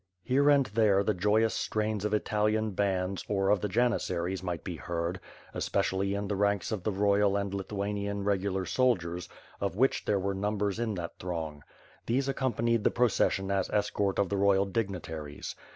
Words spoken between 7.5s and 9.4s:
Lithuanian regular soldiers,